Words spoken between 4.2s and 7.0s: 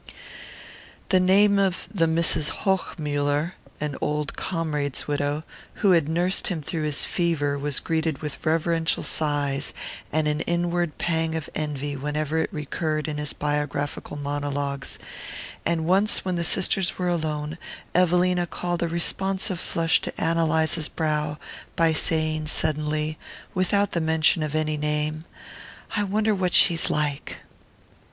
comrade's widow) who had nursed him through